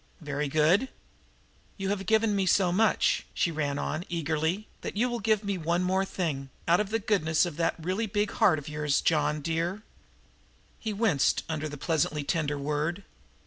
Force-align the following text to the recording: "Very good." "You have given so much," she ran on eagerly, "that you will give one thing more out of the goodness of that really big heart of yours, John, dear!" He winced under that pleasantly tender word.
"Very 0.21 0.47
good." 0.47 0.89
"You 1.77 1.89
have 1.89 2.07
given 2.07 2.47
so 2.47 2.71
much," 2.71 3.23
she 3.35 3.51
ran 3.51 3.77
on 3.77 4.03
eagerly, 4.09 4.67
"that 4.81 4.97
you 4.97 5.07
will 5.07 5.19
give 5.19 5.41
one 5.63 5.81
thing 6.07 6.37
more 6.39 6.47
out 6.67 6.79
of 6.79 6.89
the 6.89 6.97
goodness 6.97 7.45
of 7.45 7.55
that 7.57 7.75
really 7.79 8.07
big 8.07 8.31
heart 8.31 8.57
of 8.57 8.67
yours, 8.67 8.99
John, 9.01 9.41
dear!" 9.41 9.83
He 10.79 10.91
winced 10.91 11.43
under 11.47 11.69
that 11.69 11.77
pleasantly 11.77 12.23
tender 12.23 12.57
word. 12.57 13.03